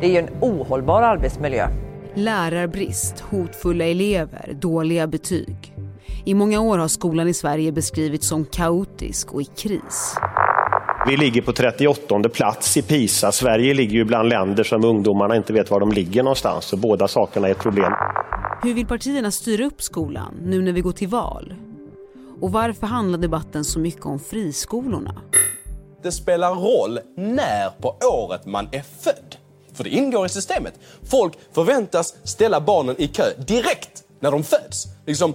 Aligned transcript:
Det 0.00 0.06
är 0.06 0.10
ju 0.10 0.18
en 0.18 0.28
ohållbar 0.40 1.02
arbetsmiljö. 1.02 1.68
Lärarbrist, 2.14 3.20
hotfulla 3.20 3.84
elever, 3.84 4.52
dåliga 4.60 5.06
betyg. 5.06 5.74
I 6.24 6.34
många 6.34 6.60
år 6.60 6.78
har 6.78 6.88
skolan 6.88 7.28
i 7.28 7.34
Sverige 7.34 7.72
beskrivits 7.72 8.26
som 8.26 8.44
kaotisk 8.44 9.32
och 9.32 9.42
i 9.42 9.44
kris. 9.44 10.16
Vi 11.06 11.16
ligger 11.16 11.42
på 11.42 11.52
38 11.52 12.28
plats 12.28 12.76
i 12.76 12.82
PISA. 12.82 13.32
Sverige 13.32 13.74
ligger 13.74 13.94
ju 13.94 14.04
bland 14.04 14.28
länder 14.28 14.64
som 14.64 14.84
ungdomarna 14.84 15.36
inte 15.36 15.52
vet 15.52 15.70
var 15.70 15.80
de 15.80 15.92
ligger 15.92 16.22
någonstans. 16.22 16.64
Så 16.64 16.76
båda 16.76 17.08
sakerna 17.08 17.48
är 17.48 17.52
ett 17.52 17.58
problem. 17.58 17.92
Hur 18.62 18.74
vill 18.74 18.86
partierna 18.86 19.30
styra 19.30 19.64
upp 19.64 19.82
skolan 19.82 20.34
nu 20.42 20.62
när 20.62 20.72
vi 20.72 20.80
går 20.80 20.92
till 20.92 21.08
val? 21.08 21.54
Och 22.40 22.52
varför 22.52 22.86
handlar 22.86 23.18
debatten 23.18 23.64
så 23.64 23.78
mycket 23.78 24.06
om 24.06 24.18
friskolorna? 24.18 25.14
Det 26.02 26.12
spelar 26.12 26.54
roll 26.54 26.98
när 27.16 27.70
på 27.70 27.96
året 28.12 28.46
man 28.46 28.68
är 28.72 28.82
född. 28.82 29.25
För 29.76 29.84
det 29.84 29.90
ingår 29.90 30.26
i 30.26 30.28
systemet. 30.28 30.74
Folk 31.02 31.38
förväntas 31.52 32.14
ställa 32.24 32.60
barnen 32.60 32.94
i 32.98 33.08
kö 33.08 33.24
direkt 33.46 34.04
när 34.20 34.30
de 34.30 34.44
föds. 34.44 34.86
Liksom, 35.06 35.34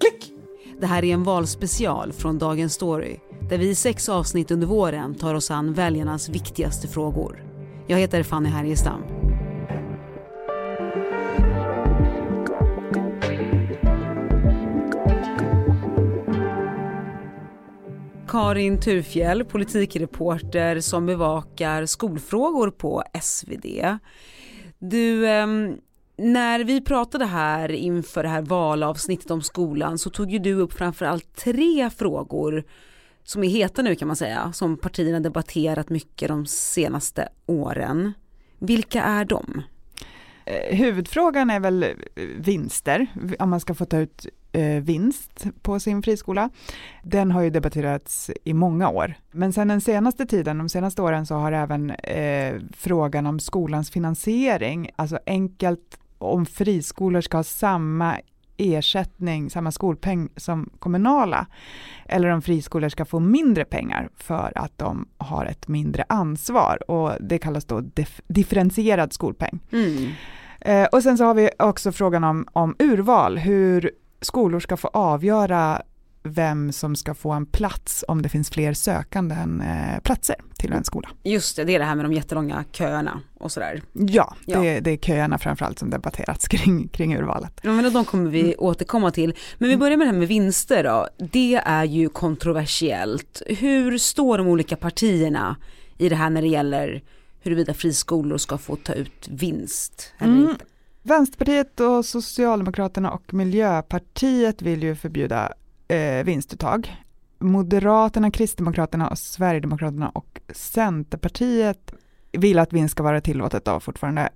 klick! 0.00 0.32
Det 0.80 0.86
här 0.86 1.04
är 1.04 1.14
en 1.14 1.24
valspecial 1.24 2.12
från 2.12 2.38
Dagens 2.38 2.74
Story 2.74 3.16
där 3.50 3.58
vi 3.58 3.68
i 3.68 3.74
sex 3.74 4.08
avsnitt 4.08 4.50
under 4.50 4.66
våren 4.66 5.14
tar 5.14 5.34
oss 5.34 5.50
an 5.50 5.72
väljarnas 5.72 6.28
viktigaste 6.28 6.88
frågor. 6.88 7.44
Jag 7.86 7.98
heter 7.98 8.22
Fanny 8.22 8.48
Härgestam. 8.48 9.17
Karin 18.28 18.80
Turfjell, 18.80 19.44
politikreporter 19.44 20.80
som 20.80 21.06
bevakar 21.06 21.86
skolfrågor 21.86 22.70
på 22.70 23.02
SvD. 23.22 23.98
Du, 24.78 25.28
ehm, 25.28 25.76
när 26.16 26.64
vi 26.64 26.80
pratade 26.80 27.24
här 27.24 27.72
inför 27.72 28.22
det 28.22 28.28
här 28.28 28.42
valavsnittet 28.42 29.30
om 29.30 29.42
skolan 29.42 29.98
så 29.98 30.10
tog 30.10 30.30
ju 30.30 30.38
du 30.38 30.54
upp 30.54 30.72
framförallt 30.72 31.36
tre 31.36 31.90
frågor 31.90 32.64
som 33.24 33.44
är 33.44 33.48
heta 33.48 33.82
nu 33.82 33.94
kan 33.94 34.08
man 34.08 34.16
säga, 34.16 34.52
som 34.52 34.76
partierna 34.76 35.20
debatterat 35.20 35.90
mycket 35.90 36.28
de 36.28 36.46
senaste 36.46 37.28
åren. 37.46 38.12
Vilka 38.58 39.02
är 39.02 39.24
de? 39.24 39.62
Eh, 40.44 40.76
huvudfrågan 40.76 41.50
är 41.50 41.60
väl 41.60 41.86
vinster, 42.38 43.06
om 43.38 43.50
man 43.50 43.60
ska 43.60 43.74
få 43.74 43.84
ta 43.84 43.98
ut 43.98 44.26
vinst 44.82 45.46
på 45.62 45.80
sin 45.80 46.02
friskola. 46.02 46.50
Den 47.02 47.30
har 47.30 47.42
ju 47.42 47.50
debatterats 47.50 48.30
i 48.44 48.54
många 48.54 48.88
år. 48.88 49.14
Men 49.30 49.52
sen 49.52 49.68
den 49.68 49.80
senaste 49.80 50.26
tiden, 50.26 50.58
de 50.58 50.68
senaste 50.68 51.02
åren, 51.02 51.26
så 51.26 51.34
har 51.34 51.52
även 51.52 51.90
eh, 51.90 52.54
frågan 52.72 53.26
om 53.26 53.40
skolans 53.40 53.90
finansiering, 53.90 54.90
alltså 54.96 55.18
enkelt 55.26 55.98
om 56.18 56.46
friskolor 56.46 57.20
ska 57.20 57.36
ha 57.36 57.44
samma 57.44 58.18
ersättning, 58.58 59.50
samma 59.50 59.72
skolpeng 59.72 60.28
som 60.36 60.70
kommunala, 60.78 61.46
eller 62.06 62.28
om 62.28 62.42
friskolor 62.42 62.88
ska 62.88 63.04
få 63.04 63.20
mindre 63.20 63.64
pengar 63.64 64.08
för 64.16 64.52
att 64.54 64.78
de 64.78 65.08
har 65.18 65.44
ett 65.44 65.68
mindre 65.68 66.04
ansvar 66.08 66.90
och 66.90 67.12
det 67.20 67.38
kallas 67.38 67.64
då 67.64 67.80
dif 67.80 68.20
differentierad 68.28 69.12
skolpeng. 69.12 69.60
Mm. 69.72 70.10
Eh, 70.60 70.84
och 70.84 71.02
sen 71.02 71.18
så 71.18 71.24
har 71.24 71.34
vi 71.34 71.50
också 71.58 71.92
frågan 71.92 72.24
om, 72.24 72.46
om 72.52 72.76
urval, 72.78 73.38
hur 73.38 73.90
skolor 74.20 74.60
ska 74.60 74.76
få 74.76 74.88
avgöra 74.88 75.82
vem 76.22 76.72
som 76.72 76.96
ska 76.96 77.14
få 77.14 77.30
en 77.30 77.46
plats 77.46 78.04
om 78.08 78.22
det 78.22 78.28
finns 78.28 78.50
fler 78.50 78.72
sökande 78.72 79.34
än 79.34 79.60
eh, 79.60 80.00
platser 80.02 80.36
till 80.58 80.72
en 80.72 80.84
skola. 80.84 81.08
Just 81.22 81.56
det, 81.56 81.64
det 81.64 81.74
är 81.74 81.78
det 81.78 81.84
här 81.84 81.94
med 81.94 82.04
de 82.04 82.12
jättelånga 82.12 82.64
köerna 82.72 83.20
och 83.38 83.52
sådär. 83.52 83.82
Ja, 83.92 84.36
ja. 84.46 84.60
Det, 84.60 84.80
det, 84.80 84.90
är 84.90 84.96
köerna 84.96 85.38
framförallt 85.38 85.78
som 85.78 85.90
debatterats 85.90 86.48
kring, 86.48 86.88
kring 86.88 87.16
urvalet. 87.16 87.60
Ja, 87.62 87.72
men 87.72 87.92
de 87.92 88.04
kommer 88.04 88.30
vi 88.30 88.40
mm. 88.40 88.54
återkomma 88.58 89.10
till. 89.10 89.34
Men 89.58 89.68
vi 89.68 89.76
börjar 89.76 89.96
med 89.96 90.06
det 90.06 90.12
här 90.12 90.18
med 90.18 90.28
vinster 90.28 90.84
då. 90.84 91.08
Det 91.32 91.54
är 91.64 91.84
ju 91.84 92.08
kontroversiellt. 92.08 93.42
Hur 93.46 93.98
står 93.98 94.38
de 94.38 94.46
olika 94.46 94.76
partierna 94.76 95.56
i 95.98 96.08
det 96.08 96.16
här 96.16 96.30
när 96.30 96.42
det 96.42 96.48
gäller 96.48 97.02
huruvida 97.40 97.74
friskolor 97.74 98.38
ska 98.38 98.58
få 98.58 98.76
ta 98.76 98.92
ut 98.92 99.28
vinst 99.28 100.12
eller 100.18 100.32
mm. 100.32 100.50
inte? 100.50 100.64
Vänsterpartiet 101.08 101.80
och 101.80 102.04
Socialdemokraterna 102.04 103.10
och 103.10 103.34
Miljöpartiet 103.34 104.62
vill 104.62 104.82
ju 104.82 104.94
förbjuda 104.94 105.52
eh, 105.88 106.24
vinstuttag. 106.24 106.96
Moderaterna, 107.38 108.30
Kristdemokraterna, 108.30 109.08
och 109.08 109.18
Sverigedemokraterna 109.18 110.08
och 110.08 110.40
Centerpartiet 110.52 111.94
vill 112.32 112.58
att 112.58 112.72
vinst 112.72 112.92
ska 112.92 113.02
vara 113.02 113.20
tillåtet 113.20 113.64
då 113.64 113.80
fortfarande. 113.80 114.28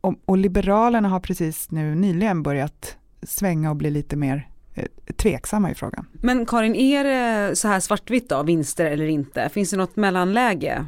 Och, 0.00 0.14
och 0.24 0.38
Liberalerna 0.38 1.08
har 1.08 1.20
precis 1.20 1.70
nu 1.70 1.94
nyligen 1.94 2.42
börjat 2.42 2.96
svänga 3.22 3.70
och 3.70 3.76
bli 3.76 3.90
lite 3.90 4.16
mer 4.16 4.48
eh, 4.74 4.84
tveksamma 5.16 5.70
i 5.70 5.74
frågan. 5.74 6.06
Men 6.12 6.46
Karin, 6.46 6.74
är 6.74 7.04
det 7.04 7.56
så 7.56 7.68
här 7.68 7.80
svartvitt 7.80 8.28
då, 8.28 8.42
vinster 8.42 8.84
eller 8.84 9.06
inte? 9.06 9.48
Finns 9.48 9.70
det 9.70 9.76
något 9.76 9.96
mellanläge? 9.96 10.84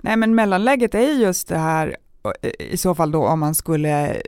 Nej 0.00 0.16
men 0.16 0.34
mellanläget 0.34 0.94
är 0.94 1.12
just 1.12 1.48
det 1.48 1.58
här 1.58 1.96
eh, 2.42 2.50
i 2.58 2.76
så 2.76 2.94
fall 2.94 3.10
då 3.10 3.26
om 3.26 3.40
man 3.40 3.54
skulle 3.54 4.22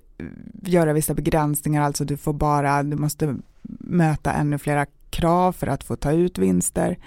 göra 0.63 0.93
vissa 0.93 1.15
begränsningar, 1.15 1.83
alltså 1.83 2.05
du 2.05 2.17
får 2.17 2.33
bara, 2.33 2.83
du 2.83 2.97
måste 2.97 3.37
möta 3.81 4.33
ännu 4.33 4.59
flera 4.59 4.87
krav 5.11 5.53
för 5.53 5.67
att 5.67 5.85
få 5.85 5.97
ta 5.97 6.13
ut 6.13 6.39
vinster. 6.39 6.99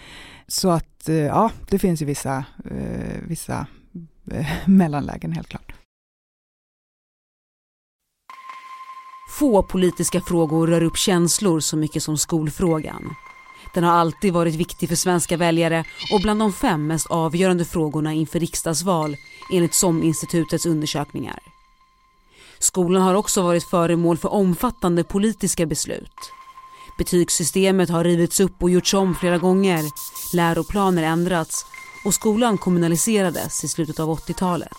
Så 0.48 0.70
att 0.70 1.10
eh, 1.10 1.16
ja, 1.16 1.52
det 1.70 1.80
finns 1.80 2.02
ju 2.02 2.06
vissa, 2.06 2.46
eh, 2.66 3.22
vissa 3.28 3.68
eh, 4.32 4.48
mellanlägen 4.66 5.32
helt 5.32 5.48
klart. 5.48 5.74
Få 9.40 9.64
politiska 9.64 10.22
frågor 10.22 10.68
rör 10.68 10.84
upp 10.84 10.98
känslor 10.98 11.60
så 11.60 11.78
mycket 11.78 12.04
som 12.04 12.18
skolfrågan. 12.18 13.16
Den 13.74 13.84
har 13.84 13.92
alltid 13.92 14.34
varit 14.34 14.56
viktig 14.56 14.90
för 14.90 14.96
svenska 14.96 15.38
väljare 15.38 15.84
och 16.14 16.22
bland 16.22 16.40
de 16.40 16.54
fem 16.54 16.88
mest 16.88 17.08
avgörande 17.08 17.66
frågorna 17.66 18.14
inför 18.14 18.40
riksdagsval 18.40 19.16
enligt 19.54 19.74
SOM-institutets 19.74 20.66
undersökningar. 20.66 21.51
Skolan 22.62 23.02
har 23.02 23.14
också 23.16 23.42
varit 23.42 23.64
föremål 23.64 24.18
för 24.18 24.34
omfattande 24.34 25.04
politiska 25.04 25.66
beslut. 25.66 26.14
Betygssystemet 26.98 27.90
har 27.90 28.04
rivits 28.04 28.40
upp 28.40 28.64
och 28.64 28.70
gjorts 28.70 28.94
om 28.94 29.16
flera 29.16 29.38
gånger. 29.38 29.84
Läroplaner 30.36 31.04
ändrats 31.04 31.66
och 32.06 32.14
skolan 32.14 32.58
kommunaliserades 32.58 33.64
i 33.64 33.68
slutet 33.68 34.00
av 34.00 34.10
80-talet. 34.10 34.78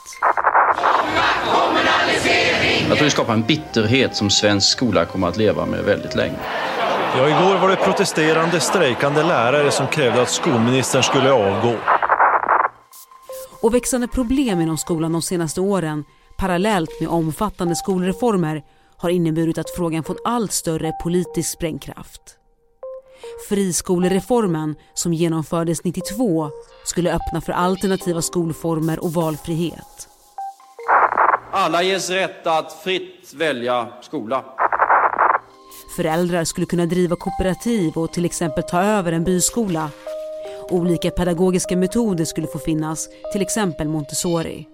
Jag 2.88 2.96
tror 2.96 3.04
det 3.04 3.10
skapar 3.10 3.34
en 3.34 3.42
bitterhet 3.42 4.16
som 4.16 4.30
svensk 4.30 4.68
skola 4.68 5.04
kommer 5.04 5.28
att 5.28 5.36
leva 5.36 5.66
med 5.66 5.84
väldigt 5.84 6.14
länge. 6.14 6.38
Ja, 7.16 7.28
igår 7.28 7.58
var 7.58 7.68
det 7.68 7.76
protesterande, 7.76 8.60
strejkande 8.60 9.22
lärare 9.22 9.70
som 9.70 9.86
krävde 9.86 10.22
att 10.22 10.30
skolministern 10.30 11.02
skulle 11.02 11.32
avgå. 11.32 11.76
Och 13.60 13.74
växande 13.74 14.08
problem 14.08 14.60
inom 14.60 14.78
skolan 14.78 15.12
de 15.12 15.22
senaste 15.22 15.60
åren 15.60 16.04
parallellt 16.42 17.00
med 17.00 17.08
omfattande 17.08 17.76
skolreformer 17.76 18.62
har 18.96 19.10
inneburit 19.10 19.58
att 19.58 19.70
frågan 19.70 20.04
fått 20.04 20.20
allt 20.24 20.52
större 20.52 20.92
politisk 21.02 21.50
sprängkraft. 21.50 22.20
Friskolereformen 23.48 24.74
som 24.94 25.12
genomfördes 25.12 25.84
92 25.84 26.50
skulle 26.84 27.14
öppna 27.14 27.40
för 27.40 27.52
alternativa 27.52 28.22
skolformer 28.22 29.04
och 29.04 29.12
valfrihet. 29.12 30.08
Alla 31.50 31.82
ges 31.82 32.10
rätt 32.10 32.46
att 32.46 32.72
fritt 32.72 33.34
välja 33.34 33.88
skola. 34.00 34.44
Föräldrar 35.96 36.44
skulle 36.44 36.66
kunna 36.66 36.86
driva 36.86 37.16
kooperativ 37.16 37.92
och 37.96 38.12
till 38.12 38.24
exempel 38.24 38.62
ta 38.62 38.82
över 38.82 39.12
en 39.12 39.24
byskola. 39.24 39.90
Olika 40.70 41.10
pedagogiska 41.10 41.76
metoder 41.76 42.24
skulle 42.24 42.46
få 42.46 42.58
finnas, 42.58 43.08
till 43.32 43.42
exempel 43.42 43.88
Montessori. 43.88 44.71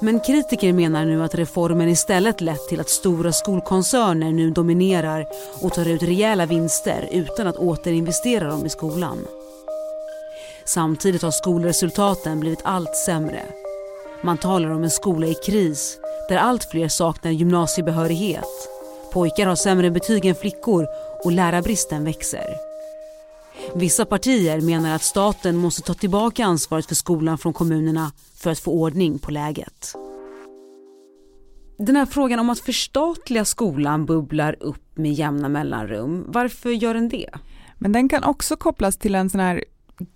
Men 0.00 0.20
kritiker 0.20 0.72
menar 0.72 1.04
nu 1.04 1.22
att 1.22 1.34
reformen 1.34 1.88
istället 1.88 2.40
lett 2.40 2.68
till 2.68 2.80
att 2.80 2.88
stora 2.88 3.32
skolkoncerner 3.32 4.32
nu 4.32 4.50
dominerar 4.50 5.26
och 5.62 5.72
tar 5.72 5.88
ut 5.88 6.02
rejäla 6.02 6.46
vinster 6.46 7.08
utan 7.12 7.46
att 7.46 7.56
återinvestera 7.56 8.48
dem 8.48 8.66
i 8.66 8.68
skolan. 8.68 9.18
Samtidigt 10.64 11.22
har 11.22 11.30
skolresultaten 11.30 12.40
blivit 12.40 12.60
allt 12.62 12.96
sämre. 12.96 13.42
Man 14.22 14.38
talar 14.38 14.70
om 14.70 14.84
en 14.84 14.90
skola 14.90 15.26
i 15.26 15.34
kris 15.34 15.98
där 16.28 16.36
allt 16.36 16.64
fler 16.64 16.88
saknar 16.88 17.30
gymnasiebehörighet. 17.30 18.68
Pojkar 19.12 19.46
har 19.46 19.56
sämre 19.56 19.90
betyg 19.90 20.24
än 20.24 20.34
flickor 20.34 20.86
och 21.24 21.32
lärarbristen 21.32 22.04
växer. 22.04 22.73
Vissa 23.76 24.04
partier 24.04 24.60
menar 24.60 24.94
att 24.94 25.02
staten 25.02 25.56
måste 25.56 25.82
ta 25.82 25.94
tillbaka 25.94 26.44
ansvaret 26.44 26.86
för 26.86 26.94
skolan 26.94 27.38
från 27.38 27.52
kommunerna 27.52 28.12
för 28.36 28.50
att 28.50 28.58
få 28.58 28.72
ordning 28.72 29.18
på 29.18 29.30
läget. 29.30 29.92
Den 31.78 31.96
här 31.96 32.06
frågan 32.06 32.38
om 32.38 32.50
att 32.50 32.58
förstatliga 32.58 33.44
skolan 33.44 34.06
bubblar 34.06 34.56
upp 34.60 34.98
med 34.98 35.12
jämna 35.12 35.48
mellanrum. 35.48 36.24
Varför 36.28 36.70
gör 36.70 36.94
den 36.94 37.08
det? 37.08 37.30
Men 37.78 37.92
den 37.92 38.08
kan 38.08 38.24
också 38.24 38.56
kopplas 38.56 38.96
till 38.96 39.14
en 39.14 39.30
sån 39.30 39.40
här 39.40 39.64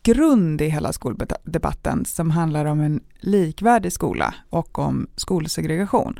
grund 0.03 0.61
i 0.61 0.69
hela 0.69 0.93
skoldebatten 0.93 2.05
som 2.05 2.31
handlar 2.31 2.65
om 2.65 2.81
en 2.81 3.01
likvärdig 3.21 3.93
skola 3.93 4.35
och 4.51 4.79
om 4.79 5.07
skolsegregation. 5.17 6.19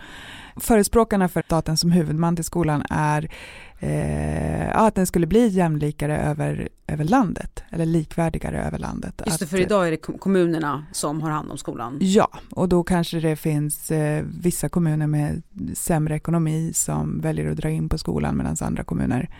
Förespråkarna 0.57 1.29
för 1.29 1.43
staten 1.43 1.77
som 1.77 1.91
huvudman 1.91 2.37
till 2.37 2.45
skolan 2.45 2.83
är 2.91 3.31
eh, 3.79 4.77
att 4.77 4.95
den 4.95 5.07
skulle 5.07 5.27
bli 5.27 5.49
jämlikare 5.49 6.19
över, 6.19 6.69
över 6.87 7.05
landet, 7.05 7.63
eller 7.71 7.87
likvärdigare 7.87 8.63
över 8.63 8.79
landet. 8.79 9.23
Just 9.27 9.41
det, 9.41 9.47
för 9.47 9.61
idag 9.61 9.87
är 9.87 9.91
det 9.91 9.97
kommunerna 9.97 10.87
som 10.93 11.23
har 11.23 11.31
hand 11.31 11.51
om 11.51 11.59
skolan. 11.59 11.99
Ja, 12.01 12.29
och 12.51 12.69
då 12.69 12.83
kanske 12.83 13.21
det 13.21 13.37
finns 13.37 13.91
eh, 13.91 14.25
vissa 14.41 14.69
kommuner 14.69 15.07
med 15.07 15.43
sämre 15.75 16.17
ekonomi 16.17 16.73
som 16.75 17.21
väljer 17.21 17.51
att 17.51 17.57
dra 17.57 17.71
in 17.71 17.89
på 17.89 17.99
skolan 17.99 18.37
medan 18.37 18.57
andra 18.61 18.85
kommuner 18.85 19.31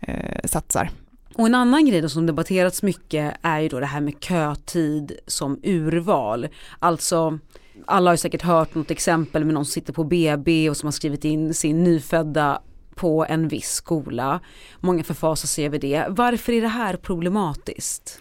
eh, 0.00 0.40
satsar. 0.44 0.90
Och 1.34 1.46
en 1.46 1.54
annan 1.54 1.86
grej 1.86 2.10
som 2.10 2.26
debatterats 2.26 2.82
mycket 2.82 3.34
är 3.42 3.60
ju 3.60 3.68
då 3.68 3.80
det 3.80 3.86
här 3.86 4.00
med 4.00 4.14
kötid 4.20 5.12
som 5.26 5.60
urval. 5.62 6.48
Alltså 6.78 7.38
alla 7.86 8.10
har 8.10 8.14
ju 8.14 8.18
säkert 8.18 8.42
hört 8.42 8.74
något 8.74 8.90
exempel 8.90 9.44
med 9.44 9.54
någon 9.54 9.64
som 9.64 9.72
sitter 9.72 9.92
på 9.92 10.04
BB 10.04 10.70
och 10.70 10.76
som 10.76 10.86
har 10.86 10.92
skrivit 10.92 11.24
in 11.24 11.54
sin 11.54 11.84
nyfödda 11.84 12.62
på 12.94 13.26
en 13.28 13.48
viss 13.48 13.70
skola. 13.70 14.40
Många 14.80 15.04
förfasar 15.04 15.46
sig 15.46 15.66
över 15.66 15.78
det. 15.78 16.06
Varför 16.08 16.52
är 16.52 16.60
det 16.60 16.68
här 16.68 16.96
problematiskt? 16.96 18.20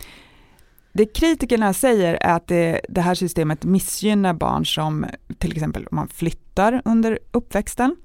Det 0.94 1.06
kritikerna 1.06 1.74
säger 1.74 2.14
är 2.14 2.36
att 2.36 2.48
det, 2.48 2.82
det, 2.90 3.02
här 3.02 3.16
systemet 3.16 3.64
missgynnar 3.64 4.34
barn 4.34 4.66
som 4.66 5.06
till 5.38 5.52
exempel 5.52 5.88
om 5.92 5.96
man 5.96 6.08
flyttar 6.08 6.82
under 6.86 7.20
uppväxten. 7.32 7.96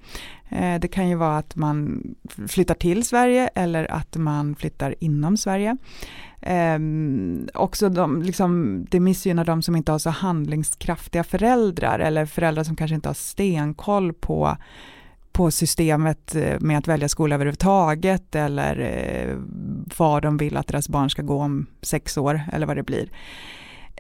Eh, 0.49 0.81
det 0.81 0.89
kan 0.89 1.09
ju 1.09 1.15
vara 1.15 1.39
att 1.39 1.57
man 1.57 2.03
flyttar 2.49 2.75
till 2.75 3.05
Sverige 3.05 3.49
eller 3.55 3.93
att 3.93 4.17
man 4.17 4.57
flyttar 4.57 4.95
inom 5.01 5.37
Sverige. 5.37 5.77
Eh, 6.41 6.79
också 7.55 7.89
de, 7.89 8.23
liksom, 8.23 8.85
det 8.91 9.01
missgynnar 9.01 9.45
de 9.45 9.63
som 9.63 9.77
inte 9.77 9.93
har 9.93 9.99
så 9.99 10.11
handlingskraftiga 10.11 11.25
föräldrar 11.25 11.99
eller 11.99 12.27
föräldrar 12.27 12.65
som 12.65 12.77
kanske 12.77 12.95
inte 12.95 13.09
har 13.09 13.15
stenkoll 13.15 14.13
på 14.13 14.57
på 15.37 15.51
systemet 15.51 16.35
eh, 16.35 16.61
med 16.61 16.79
att 16.79 16.89
välja 16.89 17.09
skola 17.09 17.35
överhuvudtaget 17.35 18.35
eller 18.35 18.81
eh, 18.81 19.37
var 19.99 20.21
de 20.21 20.37
vill 20.37 20.57
att 20.57 20.67
deras 20.67 20.89
barn 20.89 21.11
ska 21.11 21.23
gå 21.23 21.43
om 21.43 21.67
sex 21.83 22.17
år 22.19 22.41
eller 22.53 22.67
vad 22.67 22.77
det 22.77 22.83
blir. 22.83 23.09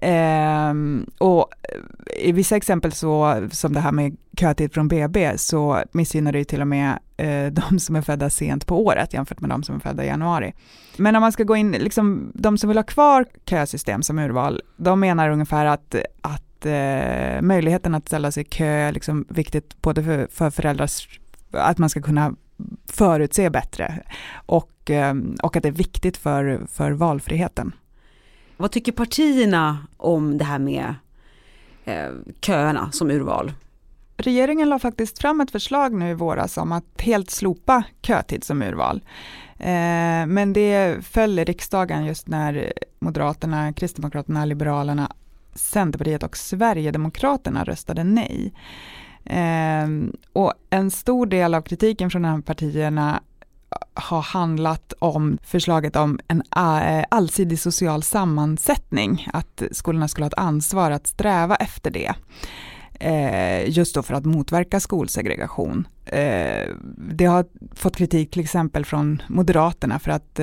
Ehm, 0.02 1.06
och 1.18 1.50
eh, 1.62 2.28
i 2.28 2.32
vissa 2.32 2.56
exempel 2.56 2.92
så, 2.92 3.46
som 3.50 3.72
det 3.72 3.80
här 3.80 3.92
med 3.92 4.16
kötid 4.36 4.72
från 4.72 4.88
BB, 4.88 5.38
så 5.38 5.82
missgynnar 5.92 6.32
det 6.32 6.38
ju 6.38 6.44
till 6.44 6.60
och 6.60 6.66
med 6.66 6.98
eh, 7.16 7.46
de 7.46 7.78
som 7.78 7.96
är 7.96 8.02
födda 8.02 8.30
sent 8.30 8.66
på 8.66 8.84
året 8.84 9.14
jämfört 9.14 9.40
med 9.40 9.50
de 9.50 9.62
som 9.62 9.76
är 9.76 9.80
födda 9.80 10.04
i 10.04 10.06
januari. 10.06 10.54
Men 10.96 11.16
om 11.16 11.20
man 11.20 11.32
ska 11.32 11.44
gå 11.44 11.56
in, 11.56 11.72
liksom, 11.72 12.32
de 12.34 12.58
som 12.58 12.68
vill 12.68 12.78
ha 12.78 12.84
kvar 12.84 13.26
kösystem 13.44 14.02
som 14.02 14.18
urval, 14.18 14.62
de 14.76 15.00
menar 15.00 15.30
ungefär 15.30 15.66
att, 15.66 15.94
att 16.20 16.66
eh, 16.66 17.42
möjligheten 17.42 17.94
att 17.94 18.06
ställa 18.06 18.32
sig 18.32 18.40
i 18.40 18.44
kö 18.44 18.66
är 18.66 18.92
liksom 18.92 19.26
viktigt 19.28 19.82
både 19.82 20.02
för, 20.02 20.28
för 20.30 20.50
föräldrars 20.50 21.20
att 21.50 21.78
man 21.78 21.90
ska 21.90 22.02
kunna 22.02 22.34
förutse 22.86 23.50
bättre 23.50 24.02
och, 24.46 24.90
ehm, 24.90 25.36
och 25.42 25.56
att 25.56 25.62
det 25.62 25.68
är 25.68 25.72
viktigt 25.72 26.16
för, 26.16 26.66
för 26.72 26.90
valfriheten. 26.90 27.72
Vad 28.56 28.70
tycker 28.70 28.92
partierna 28.92 29.78
om 29.96 30.38
det 30.38 30.44
här 30.44 30.58
med 30.58 30.94
eh, 31.84 32.10
köerna 32.40 32.92
som 32.92 33.10
urval? 33.10 33.52
Regeringen 34.16 34.68
la 34.68 34.78
faktiskt 34.78 35.18
fram 35.18 35.40
ett 35.40 35.50
förslag 35.50 35.92
nu 35.92 36.10
i 36.10 36.14
våras 36.14 36.56
om 36.56 36.72
att 36.72 37.00
helt 37.00 37.30
slopa 37.30 37.84
kötid 38.02 38.44
som 38.44 38.62
urval. 38.62 39.02
Eh, 39.58 40.26
men 40.26 40.52
det 40.52 41.06
föll 41.06 41.38
i 41.38 41.44
riksdagen 41.44 42.04
just 42.04 42.28
när 42.28 42.72
Moderaterna, 42.98 43.72
Kristdemokraterna, 43.72 44.44
Liberalerna, 44.44 45.12
Centerpartiet 45.54 46.22
och 46.22 46.36
Sverigedemokraterna 46.36 47.64
röstade 47.64 48.04
nej. 48.04 48.52
Eh, 49.24 49.88
och 50.32 50.52
en 50.70 50.90
stor 50.90 51.26
del 51.26 51.54
av 51.54 51.62
kritiken 51.62 52.10
från 52.10 52.22
de 52.22 52.28
här 52.28 52.40
partierna 52.40 53.22
har 53.94 54.22
handlat 54.22 54.92
om 54.98 55.38
förslaget 55.42 55.96
om 55.96 56.20
en 56.28 56.42
eh, 56.56 57.04
allsidig 57.10 57.58
social 57.58 58.02
sammansättning, 58.02 59.28
att 59.32 59.62
skolorna 59.70 60.08
skulle 60.08 60.24
ha 60.24 60.28
ett 60.28 60.38
ansvar 60.38 60.90
att 60.90 61.06
sträva 61.06 61.56
efter 61.56 61.90
det. 61.90 62.14
Eh, 63.00 63.70
just 63.70 63.94
då 63.94 64.02
för 64.02 64.14
att 64.14 64.24
motverka 64.24 64.80
skolsegregation. 64.80 65.88
Eh, 66.06 66.68
det 66.96 67.24
har 67.24 67.44
fått 67.74 67.96
kritik 67.96 68.30
till 68.30 68.42
exempel 68.42 68.84
från 68.84 69.22
Moderaterna 69.28 69.98
för 69.98 70.10
att 70.10 70.40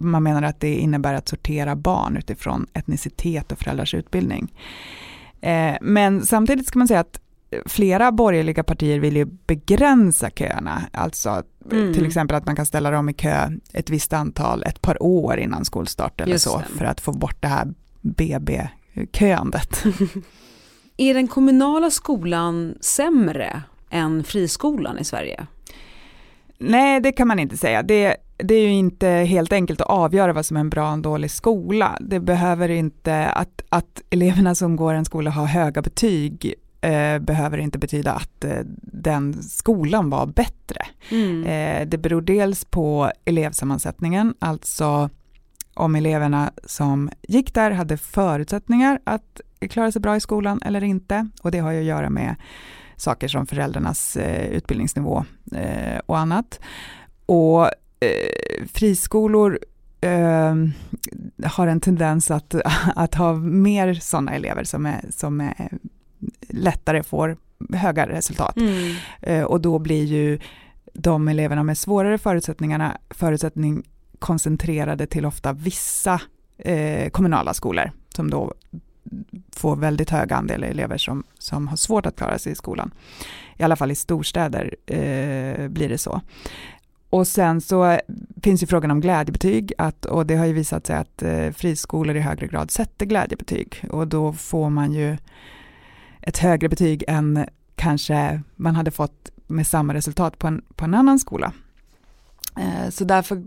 man 0.00 0.22
menar 0.22 0.42
att 0.42 0.60
det 0.60 0.74
innebär 0.74 1.14
att 1.14 1.28
sortera 1.28 1.76
barn 1.76 2.16
utifrån 2.16 2.66
etnicitet 2.72 3.52
och 3.52 3.58
föräldrars 3.58 3.94
utbildning. 3.94 4.52
Men 5.80 6.26
samtidigt 6.26 6.66
ska 6.66 6.78
man 6.78 6.88
säga 6.88 7.00
att 7.00 7.20
flera 7.66 8.12
borgerliga 8.12 8.62
partier 8.62 8.98
vill 8.98 9.16
ju 9.16 9.24
begränsa 9.24 10.30
köerna, 10.30 10.82
alltså 10.92 11.42
mm. 11.72 11.94
till 11.94 12.06
exempel 12.06 12.36
att 12.36 12.46
man 12.46 12.56
kan 12.56 12.66
ställa 12.66 12.90
dem 12.90 13.08
i 13.08 13.12
kö 13.12 13.50
ett 13.72 13.90
visst 13.90 14.12
antal, 14.12 14.62
ett 14.62 14.82
par 14.82 15.02
år 15.02 15.38
innan 15.38 15.64
skolstart 15.64 16.20
eller 16.20 16.32
Just 16.32 16.44
så, 16.44 16.58
det. 16.58 16.78
för 16.78 16.84
att 16.84 17.00
få 17.00 17.12
bort 17.12 17.36
det 17.40 17.48
här 17.48 17.68
BB-köandet. 18.00 19.84
Är 20.96 21.14
den 21.14 21.28
kommunala 21.28 21.90
skolan 21.90 22.74
sämre 22.80 23.62
än 23.90 24.24
friskolan 24.24 24.98
i 24.98 25.04
Sverige? 25.04 25.46
Nej, 26.58 27.00
det 27.00 27.12
kan 27.12 27.28
man 27.28 27.38
inte 27.38 27.56
säga. 27.56 27.82
Det, 27.82 28.16
det 28.36 28.54
är 28.54 28.62
ju 28.62 28.72
inte 28.72 29.08
helt 29.08 29.52
enkelt 29.52 29.80
att 29.80 29.86
avgöra 29.86 30.32
vad 30.32 30.46
som 30.46 30.56
är 30.56 30.60
en 30.60 30.70
bra 30.70 30.86
och 30.86 30.92
en 30.92 31.02
dålig 31.02 31.30
skola. 31.30 31.98
Det 32.00 32.20
behöver 32.20 32.68
inte, 32.68 33.26
att, 33.26 33.62
att 33.68 34.02
eleverna 34.10 34.54
som 34.54 34.76
går 34.76 34.94
en 34.94 35.04
skola 35.04 35.30
har 35.30 35.46
höga 35.46 35.82
betyg 35.82 36.54
eh, 36.84 37.18
behöver 37.18 37.58
inte 37.58 37.78
betyda 37.78 38.12
att 38.12 38.44
eh, 38.44 38.60
den 38.82 39.42
skolan 39.42 40.10
var 40.10 40.26
bättre. 40.26 40.86
Mm. 41.10 41.44
Eh, 41.44 41.88
det 41.88 41.98
beror 41.98 42.22
dels 42.22 42.64
på 42.64 43.10
elevsammansättningen, 43.24 44.34
alltså 44.38 45.10
om 45.74 45.94
eleverna 45.94 46.52
som 46.64 47.10
gick 47.22 47.54
där 47.54 47.70
hade 47.70 47.96
förutsättningar 47.96 49.00
att 49.04 49.40
klara 49.70 49.92
sig 49.92 50.00
bra 50.00 50.16
i 50.16 50.20
skolan 50.20 50.60
eller 50.64 50.84
inte. 50.84 51.28
Och 51.42 51.50
det 51.50 51.58
har 51.58 51.72
ju 51.72 51.78
att 51.78 51.84
göra 51.84 52.10
med 52.10 52.34
saker 52.96 53.28
som 53.28 53.46
föräldrarnas 53.46 54.16
eh, 54.16 54.46
utbildningsnivå 54.48 55.24
eh, 55.52 55.98
och 56.06 56.18
annat. 56.18 56.60
Och 57.26 57.64
eh, 58.00 58.66
friskolor 58.72 59.58
eh, 60.00 60.54
har 61.44 61.66
en 61.66 61.80
tendens 61.80 62.30
att, 62.30 62.54
att 62.96 63.14
ha 63.14 63.34
mer 63.34 63.94
sådana 63.94 64.32
elever 64.32 64.64
som 64.64 64.86
är, 64.86 65.04
som 65.10 65.40
är 65.40 65.68
lättare 66.48 67.02
får 67.02 67.36
höga 67.72 68.08
resultat. 68.08 68.56
Mm. 68.56 68.94
Eh, 69.20 69.44
och 69.44 69.60
då 69.60 69.78
blir 69.78 70.04
ju 70.04 70.38
de 70.92 71.28
eleverna 71.28 71.62
med 71.62 71.78
svårare 71.78 72.18
förutsättningarna 72.18 72.98
förutsättning 73.10 73.82
koncentrerade 74.18 75.06
till 75.06 75.26
ofta 75.26 75.52
vissa 75.52 76.20
eh, 76.58 77.10
kommunala 77.10 77.54
skolor 77.54 77.90
som 78.08 78.30
då 78.30 78.54
får 79.52 79.76
väldigt 79.76 80.10
hög 80.10 80.32
andel 80.32 80.64
elever 80.64 80.98
som, 80.98 81.24
som 81.38 81.68
har 81.68 81.76
svårt 81.76 82.06
att 82.06 82.16
klara 82.16 82.38
sig 82.38 82.52
i 82.52 82.54
skolan. 82.54 82.90
I 83.56 83.62
alla 83.62 83.76
fall 83.76 83.90
i 83.90 83.94
storstäder 83.94 84.76
eh, 84.86 85.68
blir 85.68 85.88
det 85.88 85.98
så. 85.98 86.20
Och 87.10 87.26
sen 87.26 87.60
så 87.60 87.98
finns 88.42 88.62
ju 88.62 88.66
frågan 88.66 88.90
om 88.90 89.00
glädjebetyg 89.00 89.72
att, 89.78 90.04
och 90.04 90.26
det 90.26 90.36
har 90.36 90.46
ju 90.46 90.52
visat 90.52 90.86
sig 90.86 90.96
att 90.96 91.22
eh, 91.22 91.50
friskolor 91.50 92.16
i 92.16 92.20
högre 92.20 92.46
grad 92.46 92.70
sätter 92.70 93.06
glädjebetyg 93.06 93.84
och 93.90 94.08
då 94.08 94.32
får 94.32 94.70
man 94.70 94.92
ju 94.92 95.16
ett 96.26 96.38
högre 96.38 96.68
betyg 96.68 97.04
än 97.08 97.46
kanske 97.74 98.42
man 98.56 98.74
hade 98.74 98.90
fått 98.90 99.30
med 99.46 99.66
samma 99.66 99.94
resultat 99.94 100.38
på 100.38 100.46
en, 100.46 100.62
på 100.76 100.84
en 100.84 100.94
annan 100.94 101.18
skola. 101.18 101.52
Eh, 102.58 102.90
så 102.90 103.04
därför 103.04 103.42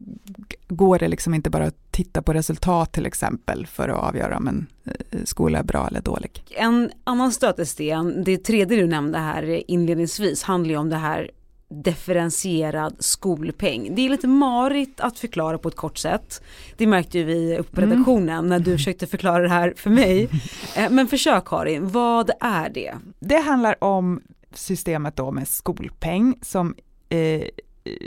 går 0.68 1.00
det 1.00 1.08
liksom 1.08 1.34
inte 1.34 1.50
bara 1.50 1.66
att 1.66 1.92
titta 1.92 2.22
på 2.22 2.34
resultat 2.34 2.92
till 2.92 3.06
exempel 3.06 3.68
för 3.68 3.90
att 3.90 4.04
avgöra 4.04 4.38
om 4.38 4.48
en 4.48 4.68
eh, 4.86 5.20
skola 5.26 5.60
är 5.60 5.64
bra 5.64 5.88
eller 5.88 6.02
dålig. 6.02 6.44
En 6.50 6.92
annan 7.04 7.32
stötesten, 7.32 8.24
det 8.24 8.38
tredje 8.38 8.78
du 8.78 8.88
nämnde 8.88 9.20
här 9.20 9.72
inledningsvis, 9.72 10.44
handlar 10.44 10.70
ju 10.70 10.78
om 10.78 10.90
det 10.90 10.98
här 10.98 11.32
differentierad 11.70 12.96
skolpeng. 13.00 13.96
Det 13.96 14.06
är 14.06 14.10
lite 14.10 14.28
marigt 14.28 15.00
att 15.00 15.20
förklara 15.20 15.58
på 15.58 15.68
ett 15.68 15.76
kort 15.76 15.98
sätt. 15.98 16.42
Det 16.78 16.88
märkte 16.88 17.18
ju 17.18 17.24
vi 17.24 17.58
upp 17.58 17.72
på 17.72 17.82
redaktionen 17.82 18.30
mm. 18.30 18.50
när 18.50 18.60
du 18.60 18.78
försökte 18.78 19.08
förklara 19.08 19.44
det 19.44 19.50
här 19.50 19.74
för 19.78 19.90
mig. 19.90 20.30
Eh, 20.76 20.90
men 20.90 21.08
försök 21.08 21.46
Karin, 21.46 21.90
vad 21.90 22.32
är 22.40 22.70
det? 22.70 22.94
Det 23.20 23.38
handlar 23.38 23.84
om 23.84 24.22
systemet 24.54 25.16
då 25.16 25.32
med 25.32 25.48
skolpeng 25.48 26.40
som 26.42 26.76
eh, 27.10 27.44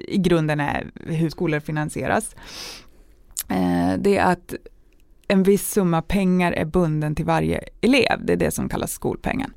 i 0.09 0.19
grunden 0.19 0.61
är 0.61 0.91
hur 0.95 1.31
skolor 1.31 1.61
finansieras. 1.61 2.37
Eh, 3.49 3.99
det 3.99 4.17
är 4.17 4.33
att 4.33 4.55
en 5.29 5.43
viss 5.43 5.71
summa 5.71 6.03
pengar 6.03 6.53
är 6.53 6.65
bunden 6.65 7.15
till 7.15 7.25
varje 7.25 7.65
elev, 7.81 8.25
det 8.25 8.33
är 8.33 8.37
det 8.37 8.51
som 8.51 8.69
kallas 8.69 8.93
skolpengen. 8.93 9.53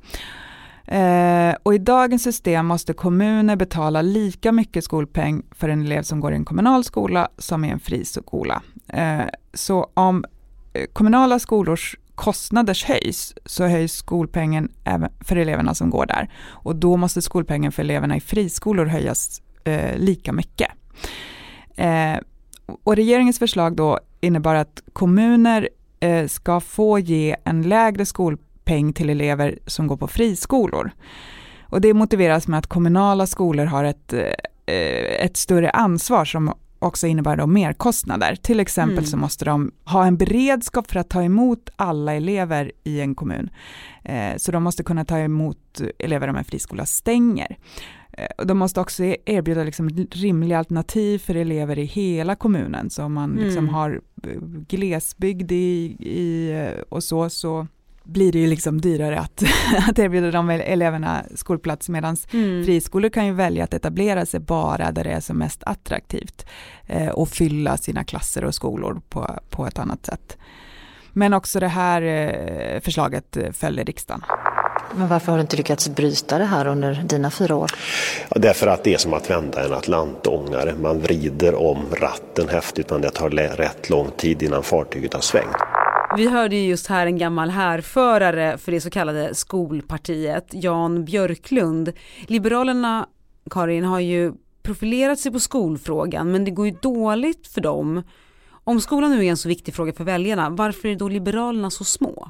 Eh, 0.94 1.56
och 1.64 1.74
i 1.74 1.78
dagens 1.78 2.24
system 2.24 2.66
måste 2.66 2.94
kommuner 2.94 3.56
betala 3.56 4.02
lika 4.02 4.52
mycket 4.52 4.84
skolpeng 4.84 5.44
för 5.52 5.70
en 5.70 5.82
elev 5.82 6.02
som 6.02 6.20
går 6.20 6.34
i 6.34 6.36
en 6.36 6.46
kommunal 6.46 6.84
skola 6.84 7.30
som 7.38 7.66
i 7.66 7.70
en 7.70 7.80
friskola. 7.80 8.62
Eh, 8.88 9.22
så 9.54 9.90
om 9.94 10.26
eh, 10.74 10.86
kommunala 10.94 11.40
skolors 11.40 11.96
kostnader 12.16 12.88
höjs 12.88 13.34
så 13.46 13.68
höjs 13.68 13.94
skolpengen 13.94 14.72
även 14.84 15.10
för 15.20 15.36
eleverna 15.36 15.74
som 15.74 15.90
går 15.90 16.06
där. 16.06 16.30
Och 16.48 16.76
då 16.76 16.98
måste 16.98 17.22
skolpengen 17.22 17.72
för 17.72 17.84
eleverna 17.84 18.18
i 18.18 18.22
friskolor 18.22 18.86
höjas 18.86 19.42
eh, 19.64 19.98
lika 19.98 20.34
mycket. 20.34 20.72
Eh, 21.76 22.18
och 22.84 22.96
regeringens 22.96 23.40
förslag 23.40 23.76
då 23.76 24.00
innebar 24.22 24.56
att 24.56 24.82
kommuner 24.94 25.70
eh, 26.00 26.28
ska 26.28 26.60
få 26.60 27.00
ge 27.00 27.36
en 27.44 27.62
lägre 27.62 28.06
skolpeng 28.06 28.53
till 28.94 29.10
elever 29.10 29.60
som 29.68 29.88
går 29.88 29.98
på 29.98 30.08
friskolor. 30.08 30.92
Och 31.62 31.82
det 31.82 31.94
motiveras 31.94 32.48
med 32.48 32.60
att 32.60 32.68
kommunala 32.68 33.28
skolor 33.28 33.66
har 33.66 33.84
ett, 33.84 34.14
eh, 34.14 35.26
ett 35.26 35.38
större 35.38 35.70
ansvar 35.70 36.26
som 36.26 36.54
också 36.80 37.08
innebär 37.08 37.36
då 37.36 37.48
merkostnader. 37.48 38.36
Till 38.36 38.60
exempel 38.60 38.98
mm. 38.98 39.06
så 39.06 39.18
måste 39.18 39.46
de 39.46 39.72
ha 39.86 40.06
en 40.06 40.18
beredskap 40.18 40.92
för 40.92 41.00
att 41.00 41.10
ta 41.10 41.24
emot 41.24 41.70
alla 41.76 42.14
elever 42.14 42.72
i 42.84 43.02
en 43.02 43.16
kommun. 43.16 43.50
Eh, 44.04 44.38
så 44.38 44.52
de 44.52 44.64
måste 44.64 44.84
kunna 44.84 45.06
ta 45.06 45.18
emot 45.18 45.82
elever 46.00 46.28
om 46.28 46.36
en 46.36 46.44
friskola 46.44 46.86
stänger. 46.86 47.58
Eh, 48.18 48.46
de 48.46 48.58
måste 48.58 48.80
också 48.80 49.04
erbjuda 49.26 49.64
liksom 49.64 49.90
rimliga 50.12 50.58
alternativ 50.58 51.20
för 51.20 51.36
elever 51.36 51.80
i 51.80 51.86
hela 51.86 52.36
kommunen. 52.36 52.90
Så 52.90 53.04
om 53.04 53.14
man 53.14 53.32
liksom 53.32 53.64
mm. 53.64 53.74
har 53.74 54.02
glesbygd 54.68 55.52
i, 55.52 55.96
i, 56.00 56.54
och 56.90 57.04
så, 57.04 57.30
så 57.30 57.68
blir 58.04 58.32
det 58.32 58.40
ju 58.40 58.48
liksom 58.48 58.82
dyrare 58.82 59.20
att, 59.20 59.44
att 59.90 60.00
erbjuda 60.00 60.32
de 60.32 60.50
eleverna 60.50 61.24
skolplats 61.36 61.90
medan 61.90 62.18
mm. 62.32 62.66
friskolor 62.66 63.10
kan 63.10 63.26
ju 63.26 63.34
välja 63.34 63.64
att 63.64 63.74
etablera 63.74 64.26
sig 64.26 64.40
bara 64.40 64.92
där 64.92 65.04
det 65.04 65.12
är 65.12 65.20
som 65.20 65.38
mest 65.38 65.64
attraktivt 65.66 66.46
eh, 66.88 67.10
och 67.10 67.30
fylla 67.30 67.78
sina 67.78 68.04
klasser 68.04 68.44
och 68.44 68.56
skolor 68.56 69.02
på, 69.10 69.40
på 69.50 69.68
ett 69.68 69.80
annat 69.80 70.06
sätt. 70.06 70.38
Men 71.14 71.34
också 71.34 71.60
det 71.60 71.68
här 71.68 72.02
eh, 72.02 72.80
förslaget 72.80 73.38
föll 73.52 73.80
riksdagen. 73.80 74.24
Men 74.96 75.08
varför 75.08 75.32
har 75.32 75.38
du 75.38 75.42
inte 75.42 75.58
lyckats 75.58 75.90
bryta 75.90 76.38
det 76.38 76.46
här 76.46 76.68
under 76.68 77.04
dina 77.08 77.32
fyra 77.32 77.56
år? 77.56 77.72
Ja, 78.30 78.40
därför 78.40 78.68
att 78.68 78.84
det 78.84 78.94
är 78.94 78.98
som 78.98 79.14
att 79.14 79.30
vända 79.30 79.66
en 79.66 79.74
atlantångare. 79.74 80.76
Man 80.82 81.00
vrider 81.00 81.56
om 81.56 81.86
ratten 82.02 82.50
häftigt 82.50 82.90
men 82.90 83.02
det 83.02 83.10
tar 83.10 83.30
rätt 83.30 83.90
lång 83.90 84.12
tid 84.18 84.44
innan 84.44 84.64
fartyget 84.64 85.14
har 85.14 85.22
svängt. 85.22 85.83
Vi 86.18 86.28
hörde 86.28 86.56
ju 86.56 86.68
just 86.68 86.88
här 86.88 87.06
en 87.06 87.18
gammal 87.18 87.50
härförare 87.50 88.58
för 88.58 88.72
det 88.72 88.82
så 88.82 88.90
kallade 88.90 89.36
skolpartiet, 89.36 90.48
Jan 90.52 91.06
Björklund. 91.06 91.92
Liberalerna, 92.28 93.08
Karin, 93.52 93.84
har 93.84 94.00
ju 94.00 94.34
profilerat 94.64 95.20
sig 95.20 95.32
på 95.32 95.40
skolfrågan 95.40 96.32
men 96.32 96.46
det 96.46 96.52
går 96.52 96.66
ju 96.66 96.76
dåligt 96.82 97.48
för 97.48 97.62
dem. 97.62 98.04
Om 98.64 98.82
skolan 98.82 99.12
nu 99.12 99.26
är 99.26 99.30
en 99.30 99.38
så 99.38 99.50
viktig 99.50 99.74
fråga 99.74 99.94
för 99.94 100.04
väljarna, 100.04 100.50
varför 100.50 100.88
är 100.88 100.96
då 100.96 101.10
Liberalerna 101.10 101.70
så 101.70 101.84
små? 101.84 102.30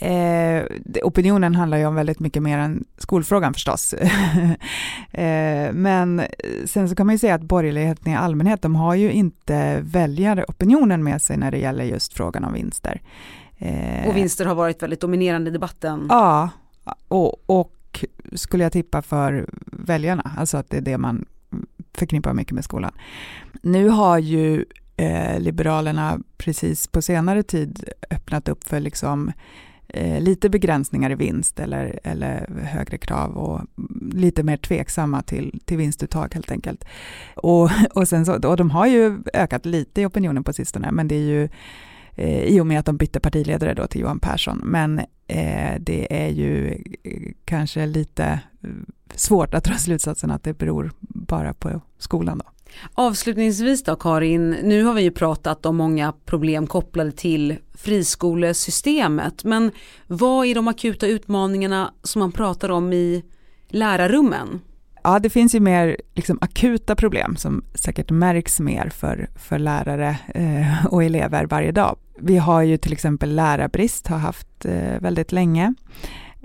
Eh, 0.00 0.64
opinionen 1.02 1.54
handlar 1.54 1.78
ju 1.78 1.86
om 1.86 1.94
väldigt 1.94 2.20
mycket 2.20 2.42
mer 2.42 2.58
än 2.58 2.84
skolfrågan 2.98 3.54
förstås. 3.54 3.94
eh, 5.10 5.72
men 5.72 6.22
sen 6.64 6.88
så 6.88 6.94
kan 6.94 7.06
man 7.06 7.14
ju 7.14 7.18
säga 7.18 7.34
att 7.34 7.42
borgerligheten 7.42 8.12
i 8.12 8.16
allmänhet, 8.16 8.62
de 8.62 8.76
har 8.76 8.94
ju 8.94 9.12
inte 9.12 9.80
väljaropinionen 9.80 11.04
med 11.04 11.22
sig 11.22 11.36
när 11.36 11.50
det 11.50 11.58
gäller 11.58 11.84
just 11.84 12.12
frågan 12.12 12.44
om 12.44 12.52
vinster. 12.52 13.00
Eh, 13.58 14.08
och 14.08 14.16
vinster 14.16 14.44
har 14.44 14.54
varit 14.54 14.82
väldigt 14.82 15.00
dominerande 15.00 15.50
i 15.50 15.52
debatten. 15.52 16.06
Ja, 16.08 16.50
och, 17.08 17.50
och 17.50 18.04
skulle 18.32 18.62
jag 18.62 18.72
tippa 18.72 19.02
för 19.02 19.48
väljarna, 19.66 20.32
alltså 20.36 20.56
att 20.56 20.70
det 20.70 20.76
är 20.76 20.80
det 20.80 20.98
man 20.98 21.24
förknippar 21.94 22.34
mycket 22.34 22.52
med 22.52 22.64
skolan. 22.64 22.92
Nu 23.62 23.88
har 23.88 24.18
ju 24.18 24.64
eh, 24.96 25.40
Liberalerna 25.40 26.18
precis 26.36 26.86
på 26.86 27.02
senare 27.02 27.42
tid 27.42 27.84
öppnat 28.10 28.48
upp 28.48 28.64
för 28.64 28.80
liksom 28.80 29.32
eh, 29.94 30.20
lite 30.20 30.48
begränsningar 30.48 31.10
i 31.10 31.14
vinst 31.14 31.60
eller, 31.60 32.00
eller 32.04 32.48
högre 32.62 32.98
krav 32.98 33.36
och 33.36 33.60
lite 34.12 34.42
mer 34.42 34.56
tveksamma 34.56 35.22
till, 35.22 35.60
till 35.64 35.76
vinstuttag 35.76 36.34
helt 36.34 36.50
enkelt. 36.50 36.84
Och, 37.34 37.70
och, 37.94 38.08
sen 38.08 38.26
så, 38.26 38.48
och 38.48 38.56
de 38.56 38.70
har 38.70 38.86
ju 38.86 39.18
ökat 39.34 39.66
lite 39.66 40.02
i 40.02 40.06
opinionen 40.06 40.44
på 40.44 40.52
sistone, 40.52 40.90
men 40.92 41.08
det 41.08 41.14
är 41.14 41.26
ju 41.26 41.48
eh, 42.14 42.44
i 42.44 42.60
och 42.60 42.66
med 42.66 42.78
att 42.78 42.86
de 42.86 42.96
bytte 42.96 43.20
partiledare 43.20 43.74
då 43.74 43.86
till 43.86 44.00
Johan 44.00 44.18
Persson. 44.18 44.60
Men 44.64 44.98
eh, 45.26 45.80
det 45.80 46.24
är 46.24 46.28
ju 46.28 46.68
eh, 47.02 47.32
kanske 47.44 47.86
lite 47.86 48.40
eh, 48.62 48.70
svårt 49.14 49.54
att 49.54 49.64
dra 49.64 49.74
slutsatsen 49.78 50.30
att 50.30 50.42
det 50.42 50.58
beror 50.58 50.92
bara 51.00 51.54
på 51.54 51.80
skolan 51.98 52.38
då. 52.38 52.53
Avslutningsvis 52.94 53.84
då 53.84 53.96
Karin, 53.96 54.50
nu 54.50 54.84
har 54.84 54.94
vi 54.94 55.02
ju 55.02 55.10
pratat 55.10 55.66
om 55.66 55.76
många 55.76 56.12
problem 56.24 56.66
kopplade 56.66 57.12
till 57.12 57.56
friskolesystemet, 57.74 59.44
men 59.44 59.70
vad 60.06 60.46
är 60.46 60.54
de 60.54 60.68
akuta 60.68 61.06
utmaningarna 61.06 61.92
som 62.02 62.20
man 62.20 62.32
pratar 62.32 62.70
om 62.70 62.92
i 62.92 63.24
lärarrummen? 63.68 64.60
Ja, 65.02 65.18
det 65.18 65.30
finns 65.30 65.54
ju 65.54 65.60
mer 65.60 65.96
liksom, 66.14 66.38
akuta 66.40 66.96
problem 66.96 67.36
som 67.36 67.64
säkert 67.74 68.10
märks 68.10 68.60
mer 68.60 68.88
för, 68.88 69.28
för 69.36 69.58
lärare 69.58 70.16
eh, 70.34 70.86
och 70.86 71.04
elever 71.04 71.46
varje 71.46 71.72
dag. 71.72 71.96
Vi 72.18 72.36
har 72.36 72.62
ju 72.62 72.76
till 72.76 72.92
exempel 72.92 73.34
lärarbrist, 73.34 74.06
har 74.06 74.18
haft 74.18 74.64
eh, 74.64 75.00
väldigt 75.00 75.32
länge. 75.32 75.74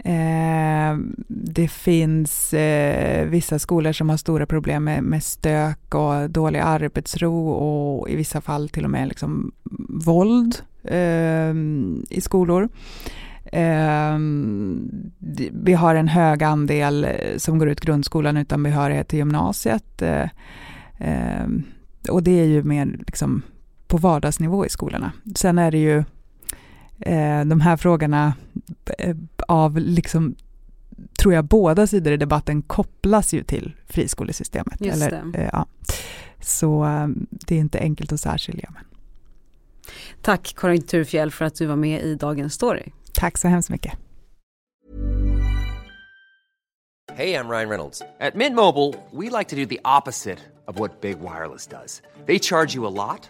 Eh, 0.03 0.97
det 1.27 1.67
finns 1.67 2.53
eh, 2.53 3.25
vissa 3.25 3.59
skolor 3.59 3.91
som 3.91 4.09
har 4.09 4.17
stora 4.17 4.45
problem 4.45 4.83
med, 4.83 5.03
med, 5.03 5.23
stök 5.23 5.95
och 5.95 6.29
dålig 6.29 6.59
arbetsro 6.59 7.49
och 7.49 8.09
i 8.09 8.15
vissa 8.15 8.41
fall 8.41 8.69
till 8.69 8.83
och 8.83 8.91
med 8.91 9.07
liksom 9.07 9.51
våld 9.89 10.55
eh, 10.83 11.53
i 12.09 12.21
skolor. 12.21 12.69
Eh, 13.45 14.17
vi 15.51 15.73
har 15.73 15.95
en 15.95 16.07
hög 16.07 16.43
andel 16.43 17.03
eh, 17.03 17.37
som 17.37 17.59
går 17.59 17.69
ut 17.69 17.81
grundskolan 17.81 18.37
utan 18.37 18.63
behörighet 18.63 19.07
till 19.07 19.19
gymnasiet. 19.19 20.01
Eh, 20.01 20.29
eh, 20.97 21.47
och 22.09 22.23
det 22.23 22.39
är 22.39 22.45
ju 22.45 22.63
mer 22.63 22.85
liksom 22.85 23.41
på 23.87 23.97
vardagsnivå 23.97 24.65
i 24.65 24.69
skolorna. 24.69 25.11
Sen 25.35 25.57
är 25.57 25.71
det 25.71 25.77
ju 25.77 26.03
eh, 27.01 27.45
de 27.45 27.61
här 27.61 27.77
frågorna 27.77 28.33
eh, 28.97 29.15
av, 29.47 29.77
liksom, 29.77 30.35
tror 31.19 31.33
jag, 31.33 31.45
båda 31.45 31.87
sidor 31.87 32.13
i 32.13 32.17
debatten 32.17 32.61
kopplas 32.61 33.33
ju 33.33 33.43
till 33.43 33.75
friskolesystemet. 33.87 34.81
Just 34.81 35.01
eller, 35.01 35.23
eh, 35.33 35.49
ja. 35.53 35.65
Så 36.39 36.85
eh, 36.85 37.07
det 37.29 37.55
är 37.55 37.59
inte 37.59 37.79
enkelt 37.79 38.11
att 38.11 38.19
särskilja. 38.19 38.69
Men. 38.73 38.83
Tack 40.21 40.53
Karin 40.57 40.81
Turfjell 40.81 41.31
för 41.31 41.45
att 41.45 41.55
du 41.55 41.65
var 41.65 41.75
med 41.75 42.01
i 42.01 42.15
Dagens 42.15 42.53
Story. 42.53 42.83
Tack 43.13 43.37
så 43.37 43.47
hemskt 43.47 43.69
mycket. 43.69 43.93
Hej, 47.13 47.29
jag 47.29 47.51
Ryan 47.51 47.69
Reynolds. 47.69 47.99
På 47.99 48.37
Mint 48.37 48.55
Mobile, 48.55 48.93
we 49.11 49.37
like 49.37 49.49
to 49.49 49.55
do 49.55 49.65
the 49.65 49.79
opposite 49.83 50.39
of 50.67 50.79
what 50.79 51.01
Big 51.01 51.17
Wireless 51.17 51.67
does. 51.67 52.01
They 52.25 52.39
charge 52.39 52.75
you 52.75 52.87
a 52.87 52.89
lot. 52.89 53.29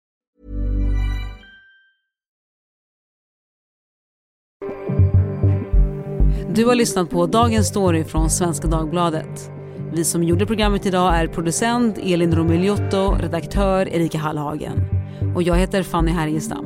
Du 6.55 6.65
har 6.65 6.75
lyssnat 6.75 7.09
på 7.09 7.25
Dagens 7.25 7.67
Story 7.67 8.03
från 8.03 8.29
Svenska 8.29 8.67
Dagbladet. 8.67 9.51
Vi 9.93 10.03
som 10.03 10.23
gjorde 10.23 10.45
programmet 10.45 10.85
idag 10.85 11.15
är 11.15 11.27
producent 11.27 11.97
Elin 11.97 12.35
Romigliotto, 12.35 13.15
redaktör 13.19 13.89
Erika 13.89 14.17
Hallhagen. 14.17 14.85
Och 15.35 15.43
jag 15.43 15.55
heter 15.55 15.83
Fanny 15.83 16.11
Härgestam. 16.11 16.65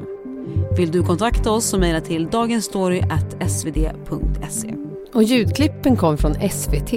Vill 0.77 0.91
du 0.91 1.03
kontakta 1.03 1.51
oss 1.51 1.65
så 1.65 1.77
mejla 1.77 2.01
till 2.01 2.27
dagensstory.svd.se. 2.27 4.75
Och 5.13 5.23
ljudklippen 5.23 5.97
kom 5.97 6.17
från 6.17 6.33
SVT. 6.49 6.93